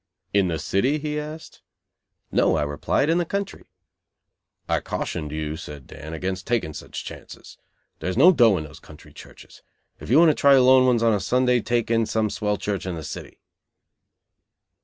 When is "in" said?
0.33-0.47, 3.07-3.19, 8.57-8.63, 11.91-12.07, 12.87-12.95